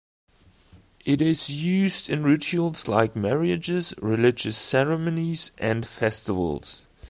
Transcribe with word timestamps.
It 1.05 1.21
is 1.21 1.63
used 1.63 2.09
in 2.09 2.23
rituals 2.23 2.87
like 2.87 3.15
marriages, 3.15 3.93
religious 4.01 4.57
ceremonies 4.57 5.51
and 5.59 5.85
festivals. 5.85 6.87